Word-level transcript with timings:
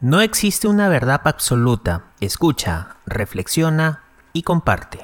No 0.00 0.20
existe 0.20 0.68
una 0.68 0.88
verdad 0.88 1.22
absoluta. 1.24 2.12
Escucha, 2.20 2.98
reflexiona 3.04 4.04
y 4.32 4.42
comparte. 4.44 5.00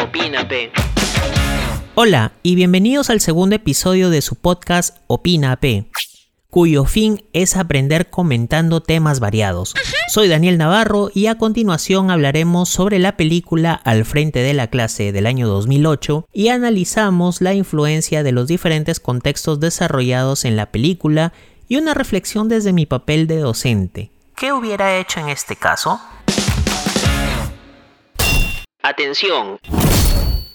Opínate. 0.00 0.72
Hola 1.94 2.32
y 2.42 2.54
bienvenidos 2.54 3.10
al 3.10 3.20
segundo 3.20 3.56
episodio 3.56 4.08
de 4.08 4.22
su 4.22 4.36
podcast 4.36 4.96
Opina 5.08 5.56
P 5.56 5.90
cuyo 6.54 6.84
fin 6.84 7.24
es 7.32 7.56
aprender 7.56 8.10
comentando 8.10 8.80
temas 8.80 9.18
variados. 9.18 9.74
Soy 10.06 10.28
Daniel 10.28 10.56
Navarro 10.56 11.10
y 11.12 11.26
a 11.26 11.36
continuación 11.36 12.12
hablaremos 12.12 12.68
sobre 12.68 13.00
la 13.00 13.16
película 13.16 13.74
Al 13.74 14.04
frente 14.04 14.38
de 14.38 14.54
la 14.54 14.68
clase 14.68 15.10
del 15.10 15.26
año 15.26 15.48
2008 15.48 16.28
y 16.32 16.50
analizamos 16.50 17.40
la 17.40 17.54
influencia 17.54 18.22
de 18.22 18.30
los 18.30 18.46
diferentes 18.46 19.00
contextos 19.00 19.58
desarrollados 19.58 20.44
en 20.44 20.54
la 20.54 20.66
película 20.66 21.32
y 21.66 21.74
una 21.74 21.92
reflexión 21.92 22.48
desde 22.48 22.72
mi 22.72 22.86
papel 22.86 23.26
de 23.26 23.38
docente. 23.38 24.12
¿Qué 24.36 24.52
hubiera 24.52 24.96
hecho 24.96 25.18
en 25.18 25.30
este 25.30 25.56
caso? 25.56 26.00
Atención. 28.80 29.58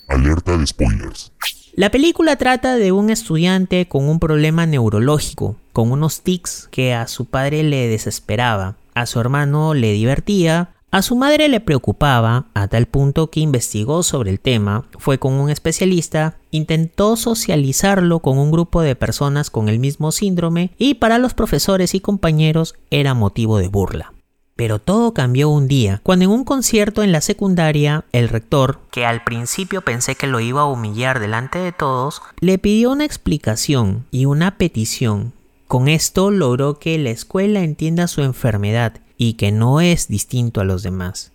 Alerta 0.07 0.55
de 0.55 0.65
spoilers. 0.65 1.33
La 1.79 1.91
película 1.91 2.35
trata 2.35 2.75
de 2.75 2.91
un 2.91 3.09
estudiante 3.09 3.87
con 3.87 4.09
un 4.09 4.19
problema 4.19 4.65
neurológico, 4.65 5.55
con 5.71 5.93
unos 5.93 6.19
tics 6.19 6.67
que 6.71 6.93
a 6.93 7.07
su 7.07 7.23
padre 7.23 7.63
le 7.63 7.87
desesperaba, 7.87 8.75
a 8.95 9.05
su 9.05 9.17
hermano 9.21 9.73
le 9.73 9.93
divertía, 9.93 10.71
a 10.91 11.01
su 11.01 11.15
madre 11.15 11.47
le 11.47 11.61
preocupaba, 11.61 12.47
a 12.53 12.67
tal 12.67 12.85
punto 12.85 13.29
que 13.29 13.39
investigó 13.39 14.03
sobre 14.03 14.29
el 14.29 14.41
tema, 14.41 14.83
fue 14.97 15.19
con 15.19 15.35
un 15.35 15.49
especialista, 15.49 16.35
intentó 16.51 17.15
socializarlo 17.15 18.19
con 18.19 18.39
un 18.39 18.51
grupo 18.51 18.81
de 18.81 18.97
personas 18.97 19.49
con 19.49 19.69
el 19.69 19.79
mismo 19.79 20.11
síndrome 20.11 20.71
y 20.77 20.95
para 20.95 21.17
los 21.17 21.33
profesores 21.33 21.95
y 21.95 22.01
compañeros 22.01 22.75
era 22.91 23.13
motivo 23.13 23.57
de 23.57 23.69
burla. 23.69 24.11
Pero 24.59 24.77
todo 24.77 25.13
cambió 25.13 25.47
un 25.47 25.69
día, 25.69 26.01
cuando 26.03 26.25
en 26.25 26.31
un 26.31 26.43
concierto 26.43 27.01
en 27.01 27.13
la 27.13 27.21
secundaria, 27.21 28.03
el 28.11 28.27
rector, 28.27 28.81
que 28.91 29.05
al 29.05 29.23
principio 29.23 29.83
pensé 29.83 30.15
que 30.15 30.27
lo 30.27 30.41
iba 30.41 30.63
a 30.63 30.65
humillar 30.65 31.21
delante 31.21 31.59
de 31.59 31.71
todos, 31.71 32.21
le 32.41 32.57
pidió 32.57 32.91
una 32.91 33.05
explicación 33.05 34.05
y 34.11 34.25
una 34.25 34.57
petición. 34.57 35.31
Con 35.69 35.87
esto 35.87 36.29
logró 36.29 36.77
que 36.77 36.97
la 36.97 37.09
escuela 37.09 37.61
entienda 37.61 38.09
su 38.09 38.21
enfermedad 38.21 38.95
y 39.15 39.35
que 39.35 39.53
no 39.53 39.79
es 39.79 40.09
distinto 40.09 40.59
a 40.59 40.65
los 40.65 40.83
demás. 40.83 41.31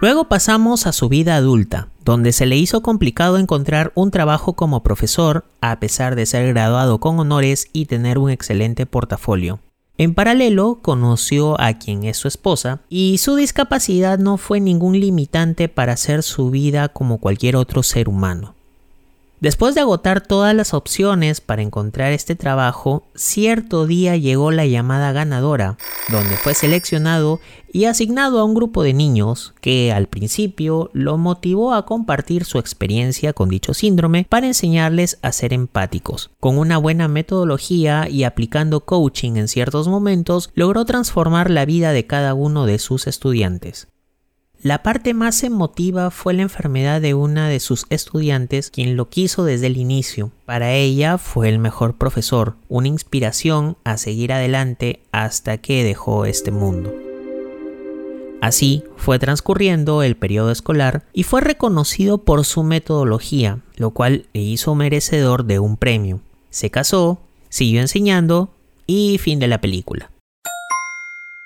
Luego 0.00 0.24
pasamos 0.24 0.88
a 0.88 0.92
su 0.92 1.08
vida 1.08 1.36
adulta, 1.36 1.86
donde 2.04 2.32
se 2.32 2.46
le 2.46 2.56
hizo 2.56 2.82
complicado 2.82 3.38
encontrar 3.38 3.92
un 3.94 4.10
trabajo 4.10 4.54
como 4.54 4.82
profesor, 4.82 5.44
a 5.60 5.78
pesar 5.78 6.16
de 6.16 6.26
ser 6.26 6.48
graduado 6.48 6.98
con 6.98 7.20
honores 7.20 7.68
y 7.72 7.86
tener 7.86 8.18
un 8.18 8.30
excelente 8.30 8.86
portafolio. 8.86 9.60
En 9.98 10.14
paralelo, 10.14 10.78
conoció 10.80 11.60
a 11.60 11.74
quien 11.74 12.04
es 12.04 12.16
su 12.16 12.28
esposa 12.28 12.82
y 12.88 13.18
su 13.18 13.34
discapacidad 13.34 14.18
no 14.20 14.36
fue 14.36 14.60
ningún 14.60 15.00
limitante 15.00 15.68
para 15.68 15.94
hacer 15.94 16.22
su 16.22 16.50
vida 16.50 16.88
como 16.88 17.18
cualquier 17.18 17.56
otro 17.56 17.82
ser 17.82 18.08
humano. 18.08 18.54
Después 19.40 19.76
de 19.76 19.82
agotar 19.82 20.20
todas 20.20 20.52
las 20.52 20.74
opciones 20.74 21.40
para 21.40 21.62
encontrar 21.62 22.10
este 22.12 22.34
trabajo, 22.34 23.06
cierto 23.14 23.86
día 23.86 24.16
llegó 24.16 24.50
la 24.50 24.66
llamada 24.66 25.12
ganadora, 25.12 25.78
donde 26.08 26.36
fue 26.36 26.54
seleccionado 26.54 27.38
y 27.72 27.84
asignado 27.84 28.40
a 28.40 28.44
un 28.44 28.54
grupo 28.54 28.82
de 28.82 28.94
niños 28.94 29.54
que 29.60 29.92
al 29.92 30.08
principio 30.08 30.90
lo 30.92 31.18
motivó 31.18 31.72
a 31.72 31.86
compartir 31.86 32.44
su 32.44 32.58
experiencia 32.58 33.32
con 33.32 33.48
dicho 33.48 33.74
síndrome 33.74 34.26
para 34.28 34.48
enseñarles 34.48 35.20
a 35.22 35.30
ser 35.30 35.52
empáticos. 35.52 36.30
Con 36.40 36.58
una 36.58 36.76
buena 36.76 37.06
metodología 37.06 38.08
y 38.08 38.24
aplicando 38.24 38.80
coaching 38.80 39.36
en 39.36 39.46
ciertos 39.46 39.86
momentos, 39.86 40.50
logró 40.54 40.84
transformar 40.84 41.48
la 41.48 41.64
vida 41.64 41.92
de 41.92 42.08
cada 42.08 42.34
uno 42.34 42.66
de 42.66 42.80
sus 42.80 43.06
estudiantes. 43.06 43.86
La 44.60 44.82
parte 44.82 45.14
más 45.14 45.44
emotiva 45.44 46.10
fue 46.10 46.34
la 46.34 46.42
enfermedad 46.42 47.00
de 47.00 47.14
una 47.14 47.48
de 47.48 47.60
sus 47.60 47.86
estudiantes, 47.90 48.72
quien 48.72 48.96
lo 48.96 49.08
quiso 49.08 49.44
desde 49.44 49.68
el 49.68 49.76
inicio. 49.76 50.32
Para 50.46 50.72
ella 50.74 51.16
fue 51.16 51.48
el 51.48 51.60
mejor 51.60 51.96
profesor, 51.96 52.56
una 52.68 52.88
inspiración 52.88 53.76
a 53.84 53.96
seguir 53.98 54.32
adelante 54.32 55.00
hasta 55.12 55.58
que 55.58 55.84
dejó 55.84 56.24
este 56.24 56.50
mundo. 56.50 56.92
Así 58.40 58.82
fue 58.96 59.20
transcurriendo 59.20 60.02
el 60.02 60.16
periodo 60.16 60.50
escolar 60.50 61.04
y 61.12 61.22
fue 61.22 61.40
reconocido 61.40 62.18
por 62.24 62.44
su 62.44 62.64
metodología, 62.64 63.60
lo 63.76 63.90
cual 63.90 64.26
le 64.32 64.40
hizo 64.40 64.74
merecedor 64.74 65.44
de 65.44 65.60
un 65.60 65.76
premio. 65.76 66.20
Se 66.50 66.68
casó, 66.70 67.20
siguió 67.48 67.80
enseñando 67.80 68.50
y 68.88 69.18
fin 69.18 69.38
de 69.38 69.46
la 69.46 69.60
película. 69.60 70.10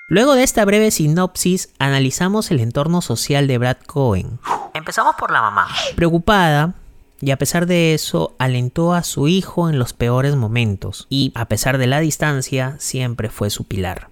Luego 0.09 0.35
de 0.35 0.43
esta 0.43 0.65
breve 0.65 0.91
sinopsis, 0.91 1.69
analizamos 1.79 2.51
el 2.51 2.59
entorno 2.59 3.01
social 3.01 3.47
de 3.47 3.57
Brad 3.57 3.77
Cohen. 3.87 4.37
Empezamos 4.73 5.15
por 5.15 5.31
la 5.31 5.41
mamá. 5.41 5.69
Preocupada, 5.95 6.73
y 7.21 7.31
a 7.31 7.37
pesar 7.37 7.67
de 7.67 7.93
eso, 7.93 8.35
alentó 8.37 8.93
a 8.93 9.03
su 9.03 9.29
hijo 9.29 9.69
en 9.69 9.79
los 9.79 9.93
peores 9.93 10.35
momentos, 10.35 11.07
y 11.09 11.31
a 11.35 11.45
pesar 11.45 11.77
de 11.77 11.87
la 11.87 12.01
distancia, 12.01 12.75
siempre 12.79 13.29
fue 13.29 13.49
su 13.49 13.63
pilar. 13.63 14.09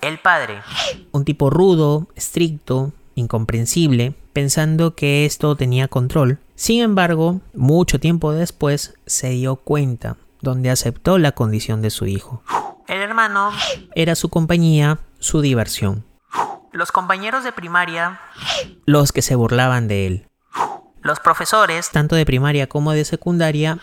El 0.00 0.18
padre, 0.18 0.62
un 1.12 1.26
tipo 1.26 1.50
rudo, 1.50 2.08
estricto, 2.14 2.92
incomprensible, 3.14 4.14
pensando 4.32 4.94
que 4.94 5.26
esto 5.26 5.54
tenía 5.54 5.86
control. 5.86 6.38
Sin 6.54 6.80
embargo, 6.80 7.42
mucho 7.52 8.00
tiempo 8.00 8.32
después 8.32 8.94
se 9.04 9.28
dio 9.30 9.56
cuenta, 9.56 10.16
donde 10.40 10.70
aceptó 10.70 11.18
la 11.18 11.32
condición 11.32 11.82
de 11.82 11.90
su 11.90 12.06
hijo. 12.06 12.42
El 12.88 13.02
hermano 13.02 13.50
era 13.94 14.14
su 14.14 14.28
compañía, 14.28 15.00
su 15.26 15.40
diversión. 15.40 16.04
Los 16.72 16.92
compañeros 16.92 17.44
de 17.44 17.52
primaria, 17.52 18.20
los 18.86 19.12
que 19.12 19.22
se 19.22 19.34
burlaban 19.34 19.88
de 19.88 20.06
él. 20.06 20.28
Los 21.02 21.20
profesores, 21.20 21.90
tanto 21.90 22.16
de 22.16 22.26
primaria 22.26 22.68
como 22.68 22.92
de 22.92 23.04
secundaria, 23.04 23.78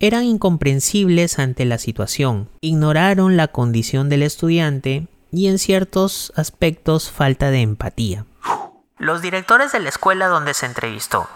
eran 0.00 0.24
incomprensibles 0.24 1.38
ante 1.38 1.64
la 1.64 1.78
situación, 1.78 2.48
ignoraron 2.60 3.36
la 3.36 3.48
condición 3.48 4.08
del 4.08 4.22
estudiante 4.22 5.06
y 5.30 5.48
en 5.48 5.58
ciertos 5.58 6.32
aspectos 6.36 7.10
falta 7.10 7.50
de 7.50 7.60
empatía. 7.60 8.26
Los 8.98 9.22
directores 9.22 9.72
de 9.72 9.80
la 9.80 9.88
escuela 9.88 10.28
donde 10.28 10.54
se 10.54 10.66
entrevistó, 10.66 11.28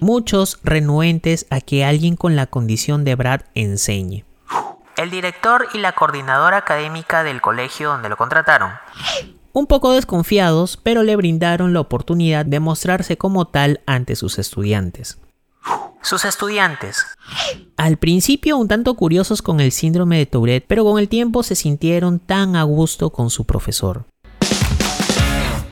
muchos 0.00 0.58
renuentes 0.62 1.46
a 1.50 1.60
que 1.60 1.84
alguien 1.84 2.16
con 2.16 2.36
la 2.36 2.46
condición 2.46 3.04
de 3.04 3.14
Brad 3.14 3.42
enseñe 3.54 4.24
el 4.96 5.10
director 5.10 5.66
y 5.74 5.78
la 5.78 5.92
coordinadora 5.92 6.58
académica 6.58 7.22
del 7.22 7.40
colegio 7.40 7.90
donde 7.90 8.08
lo 8.08 8.16
contrataron. 8.16 8.70
Un 9.52 9.66
poco 9.66 9.92
desconfiados, 9.92 10.76
pero 10.76 11.02
le 11.02 11.16
brindaron 11.16 11.72
la 11.72 11.80
oportunidad 11.80 12.44
de 12.44 12.60
mostrarse 12.60 13.16
como 13.16 13.46
tal 13.46 13.80
ante 13.86 14.16
sus 14.16 14.38
estudiantes. 14.38 15.18
Sus 16.02 16.24
estudiantes. 16.24 17.06
Al 17.76 17.96
principio 17.96 18.58
un 18.58 18.68
tanto 18.68 18.94
curiosos 18.94 19.42
con 19.42 19.60
el 19.60 19.72
síndrome 19.72 20.18
de 20.18 20.26
Tourette, 20.26 20.66
pero 20.66 20.84
con 20.84 20.98
el 20.98 21.08
tiempo 21.08 21.42
se 21.42 21.54
sintieron 21.54 22.18
tan 22.18 22.56
a 22.56 22.64
gusto 22.64 23.10
con 23.10 23.30
su 23.30 23.46
profesor. 23.46 24.04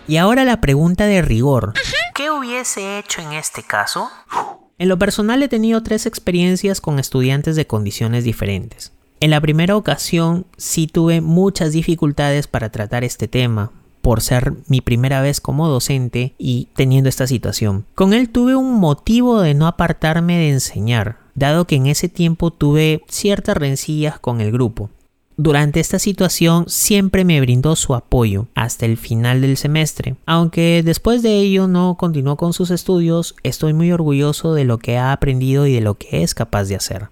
Y 0.08 0.16
ahora 0.16 0.44
la 0.44 0.60
pregunta 0.60 1.06
de 1.06 1.20
rigor. 1.22 1.74
¿Qué 2.14 2.30
hubiese 2.30 2.98
hecho 2.98 3.20
en 3.20 3.32
este 3.32 3.62
caso? 3.62 4.10
En 4.78 4.88
lo 4.88 4.98
personal 4.98 5.42
he 5.42 5.48
tenido 5.48 5.82
tres 5.82 6.06
experiencias 6.06 6.80
con 6.80 6.98
estudiantes 6.98 7.56
de 7.56 7.66
condiciones 7.66 8.24
diferentes. 8.24 8.92
En 9.22 9.30
la 9.30 9.40
primera 9.40 9.76
ocasión 9.76 10.46
sí 10.56 10.88
tuve 10.88 11.20
muchas 11.20 11.70
dificultades 11.70 12.48
para 12.48 12.72
tratar 12.72 13.04
este 13.04 13.28
tema, 13.28 13.70
por 14.00 14.20
ser 14.20 14.54
mi 14.66 14.80
primera 14.80 15.20
vez 15.20 15.40
como 15.40 15.68
docente 15.68 16.34
y 16.38 16.70
teniendo 16.74 17.08
esta 17.08 17.28
situación. 17.28 17.86
Con 17.94 18.14
él 18.14 18.30
tuve 18.30 18.56
un 18.56 18.80
motivo 18.80 19.40
de 19.40 19.54
no 19.54 19.68
apartarme 19.68 20.38
de 20.38 20.50
enseñar, 20.50 21.18
dado 21.36 21.68
que 21.68 21.76
en 21.76 21.86
ese 21.86 22.08
tiempo 22.08 22.50
tuve 22.50 23.04
ciertas 23.06 23.56
rencillas 23.56 24.18
con 24.18 24.40
el 24.40 24.50
grupo. 24.50 24.90
Durante 25.36 25.78
esta 25.78 26.00
situación 26.00 26.64
siempre 26.66 27.24
me 27.24 27.40
brindó 27.40 27.76
su 27.76 27.94
apoyo 27.94 28.48
hasta 28.56 28.86
el 28.86 28.96
final 28.96 29.40
del 29.40 29.56
semestre. 29.56 30.16
Aunque 30.26 30.82
después 30.84 31.22
de 31.22 31.36
ello 31.36 31.68
no 31.68 31.96
continuó 31.96 32.36
con 32.36 32.52
sus 32.52 32.72
estudios, 32.72 33.36
estoy 33.44 33.72
muy 33.72 33.92
orgulloso 33.92 34.52
de 34.54 34.64
lo 34.64 34.78
que 34.78 34.98
ha 34.98 35.12
aprendido 35.12 35.68
y 35.68 35.74
de 35.74 35.80
lo 35.80 35.94
que 35.94 36.24
es 36.24 36.34
capaz 36.34 36.64
de 36.64 36.74
hacer. 36.74 37.10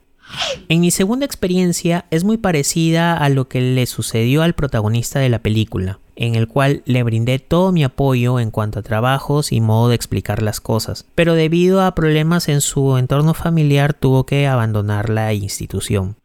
En 0.69 0.81
mi 0.81 0.91
segunda 0.91 1.27
experiencia 1.27 2.07
es 2.11 2.25
muy 2.25 2.37
parecida 2.37 3.17
a 3.17 3.29
lo 3.29 3.49
que 3.49 3.61
le 3.61 3.87
sucedió 3.87 4.43
al 4.43 4.55
protagonista 4.55 5.19
de 5.19 5.29
la 5.29 5.41
película. 5.41 5.99
En 6.21 6.35
el 6.37 6.47
cual 6.47 6.83
le 6.85 7.03
brindé 7.03 7.39
todo 7.39 7.73
mi 7.73 7.83
apoyo 7.83 8.39
en 8.39 8.51
cuanto 8.51 8.79
a 8.79 8.83
trabajos 8.83 9.51
y 9.51 9.61
modo 9.61 9.89
de 9.89 9.97
explicar 9.97 10.43
las 10.43 10.61
cosas, 10.61 11.07
pero 11.15 11.35
debido 11.35 11.83
a 11.83 11.95
problemas 11.95 12.49
en 12.49 12.61
su 12.61 12.99
entorno 12.99 13.35
familiar 13.35 13.95
tuvo 13.95 14.27
que 14.27 14.47
abandonar 14.47 15.09
la 15.09 15.33
institución. 15.33 16.17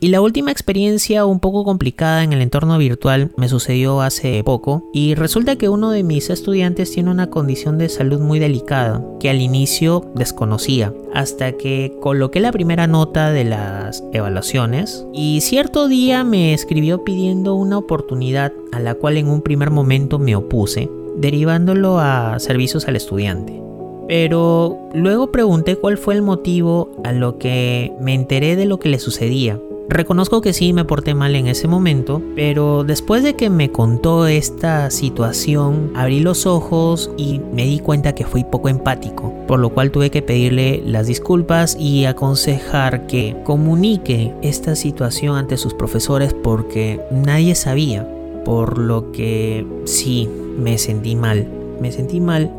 Y 0.00 0.08
la 0.08 0.20
última 0.20 0.50
experiencia 0.50 1.24
un 1.24 1.40
poco 1.40 1.64
complicada 1.64 2.22
en 2.22 2.32
el 2.32 2.42
entorno 2.42 2.76
virtual 2.76 3.32
me 3.36 3.48
sucedió 3.48 4.02
hace 4.02 4.42
poco 4.44 4.90
y 4.92 5.14
resulta 5.14 5.56
que 5.56 5.70
uno 5.70 5.90
de 5.90 6.02
mis 6.02 6.28
estudiantes 6.28 6.92
tiene 6.92 7.10
una 7.10 7.30
condición 7.30 7.78
de 7.78 7.88
salud 7.88 8.20
muy 8.20 8.38
delicada 8.38 9.02
que 9.18 9.30
al 9.30 9.40
inicio 9.40 10.12
desconocía 10.14 10.92
hasta 11.14 11.52
que 11.52 11.96
coloqué 12.02 12.40
la 12.40 12.52
primera 12.52 12.86
nota 12.86 13.30
de 13.30 13.44
las 13.44 14.04
evaluaciones 14.12 15.06
y 15.14 15.40
cierto 15.40 15.88
día 15.88 16.22
me 16.24 16.52
escribió 16.52 17.02
pidiendo 17.04 17.54
una 17.54 17.78
oportunidad 17.78 18.52
a 18.72 18.80
la 18.80 18.94
cual 18.94 19.16
en 19.16 19.28
un 19.28 19.35
primer 19.42 19.70
momento 19.70 20.18
me 20.18 20.36
opuse 20.36 20.90
derivándolo 21.16 21.98
a 21.98 22.38
servicios 22.38 22.88
al 22.88 22.96
estudiante. 22.96 23.62
Pero 24.08 24.78
luego 24.94 25.32
pregunté 25.32 25.76
cuál 25.76 25.98
fue 25.98 26.14
el 26.14 26.22
motivo 26.22 26.90
a 27.04 27.12
lo 27.12 27.38
que 27.38 27.92
me 28.00 28.14
enteré 28.14 28.54
de 28.54 28.66
lo 28.66 28.78
que 28.78 28.88
le 28.88 28.98
sucedía. 28.98 29.58
Reconozco 29.88 30.40
que 30.40 30.52
sí 30.52 30.72
me 30.72 30.84
porté 30.84 31.14
mal 31.14 31.36
en 31.36 31.46
ese 31.46 31.68
momento, 31.68 32.20
pero 32.34 32.82
después 32.82 33.22
de 33.22 33.34
que 33.34 33.50
me 33.50 33.70
contó 33.70 34.26
esta 34.26 34.90
situación, 34.90 35.92
abrí 35.94 36.18
los 36.18 36.44
ojos 36.44 37.10
y 37.16 37.40
me 37.52 37.64
di 37.66 37.78
cuenta 37.78 38.12
que 38.12 38.24
fui 38.24 38.42
poco 38.42 38.68
empático, 38.68 39.32
por 39.46 39.60
lo 39.60 39.70
cual 39.70 39.92
tuve 39.92 40.10
que 40.10 40.22
pedirle 40.22 40.82
las 40.84 41.06
disculpas 41.06 41.76
y 41.78 42.04
aconsejar 42.04 43.06
que 43.06 43.36
comunique 43.44 44.34
esta 44.42 44.74
situación 44.74 45.36
ante 45.36 45.56
sus 45.56 45.72
profesores 45.72 46.34
porque 46.34 47.00
nadie 47.12 47.54
sabía, 47.54 48.08
por 48.46 48.78
lo 48.78 49.12
que 49.12 49.66
sí 49.84 50.26
me 50.58 50.78
sentí 50.78 51.16
mal. 51.16 51.46
Me 51.82 51.92
sentí 51.92 52.18
mal 52.20 52.50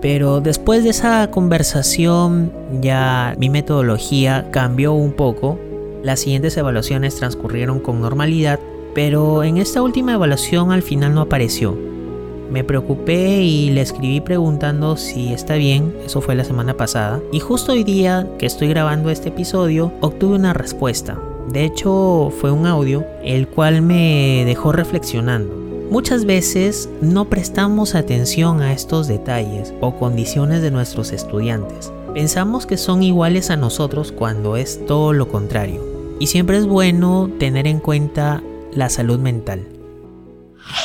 pero 0.00 0.40
después 0.40 0.84
de 0.84 0.90
esa 0.90 1.30
conversación 1.30 2.52
ya 2.80 3.34
mi 3.38 3.48
metodología 3.48 4.50
cambió 4.50 4.92
un 4.92 5.12
poco. 5.12 5.58
Las 6.02 6.20
siguientes 6.20 6.56
evaluaciones 6.56 7.16
transcurrieron 7.16 7.80
con 7.80 8.00
normalidad, 8.00 8.60
pero 8.94 9.42
en 9.42 9.56
esta 9.56 9.82
última 9.82 10.14
evaluación 10.14 10.70
al 10.70 10.82
final 10.82 11.14
no 11.14 11.22
apareció. 11.22 11.76
Me 12.50 12.64
preocupé 12.64 13.42
y 13.42 13.70
le 13.70 13.82
escribí 13.82 14.20
preguntando 14.20 14.96
si 14.96 15.32
está 15.32 15.56
bien, 15.56 15.94
eso 16.06 16.20
fue 16.20 16.34
la 16.34 16.44
semana 16.44 16.74
pasada, 16.76 17.20
y 17.30 17.40
justo 17.40 17.72
hoy 17.72 17.84
día 17.84 18.26
que 18.38 18.46
estoy 18.46 18.68
grabando 18.68 19.10
este 19.10 19.28
episodio 19.28 19.92
obtuve 20.00 20.36
una 20.36 20.54
respuesta. 20.54 21.18
De 21.52 21.64
hecho 21.64 22.30
fue 22.40 22.50
un 22.50 22.66
audio 22.66 23.06
el 23.22 23.48
cual 23.48 23.80
me 23.82 24.44
dejó 24.44 24.72
reflexionando. 24.72 25.54
Muchas 25.90 26.26
veces 26.26 26.90
no 27.00 27.24
prestamos 27.24 27.94
atención 27.94 28.60
a 28.60 28.74
estos 28.74 29.08
detalles 29.08 29.72
o 29.80 29.96
condiciones 29.96 30.60
de 30.60 30.70
nuestros 30.70 31.12
estudiantes. 31.12 31.90
Pensamos 32.12 32.66
que 32.66 32.76
son 32.76 33.02
iguales 33.02 33.48
a 33.48 33.56
nosotros 33.56 34.12
cuando 34.12 34.56
es 34.56 34.84
todo 34.86 35.14
lo 35.14 35.28
contrario. 35.28 35.82
Y 36.20 36.26
siempre 36.26 36.58
es 36.58 36.66
bueno 36.66 37.30
tener 37.38 37.66
en 37.66 37.80
cuenta 37.80 38.42
la 38.74 38.90
salud 38.90 39.18
mental. 39.18 39.66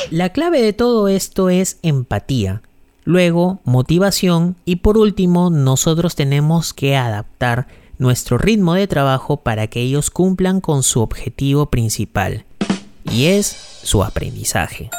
La 0.09 0.29
clave 0.29 0.61
de 0.61 0.71
todo 0.71 1.09
esto 1.09 1.49
es 1.49 1.79
empatía, 1.81 2.61
luego 3.03 3.59
motivación 3.65 4.55
y 4.63 4.77
por 4.77 4.97
último 4.97 5.49
nosotros 5.49 6.15
tenemos 6.15 6.73
que 6.73 6.95
adaptar 6.95 7.67
nuestro 8.03 8.37
ritmo 8.37 8.75
de 8.75 8.85
trabajo 8.85 9.37
para 9.37 9.65
que 9.67 9.79
ellos 9.79 10.11
cumplan 10.11 10.61
con 10.61 10.83
su 10.83 11.01
objetivo 11.01 11.71
principal 11.71 12.45
y 13.09 13.25
es 13.25 13.47
su 13.83 14.03
aprendizaje. 14.03 14.91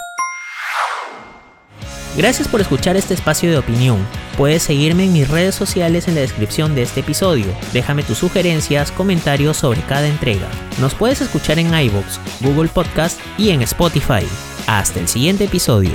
Gracias 2.17 2.49
por 2.49 2.61
escuchar 2.61 2.97
este 2.97 3.13
espacio 3.15 3.51
de 3.51 3.59
opinión. 3.59 3.99
Puedes 4.37 4.63
seguirme 4.63 5.05
en 5.05 5.13
mis 5.13 5.29
redes 5.29 5.55
sociales 5.55 6.09
en 6.09 6.15
la 6.15 6.21
descripción 6.21 6.75
de 6.75 6.83
este 6.83 7.01
episodio. 7.01 7.47
Déjame 7.73 8.05
tus 8.05 8.19
sugerencias, 8.19 8.91
comentarios 8.93 9.57
sobre 9.57 9.81
cada 9.83 10.07
entrega. 10.07 10.49
Nos 10.81 10.95
puedes 10.95 11.21
escuchar 11.21 11.59
en 11.59 11.75
iVoox, 11.75 12.19
Google 12.41 12.69
Podcast 12.69 13.21
y 13.37 13.51
en 13.51 13.63
Spotify. 13.63 14.25
Hasta 14.67 15.01
el 15.01 15.09
siguiente 15.09 15.45
episodio. 15.45 15.93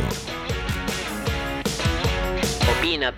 Opina, 2.77 3.13